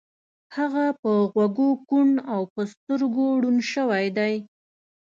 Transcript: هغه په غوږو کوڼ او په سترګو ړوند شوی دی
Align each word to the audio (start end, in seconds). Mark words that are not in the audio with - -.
هغه 0.55 0.85
په 1.01 1.11
غوږو 1.31 1.69
کوڼ 1.89 2.09
او 2.33 2.41
په 2.53 2.61
سترګو 2.73 3.25
ړوند 3.41 3.61
شوی 3.73 4.05
دی 4.17 4.33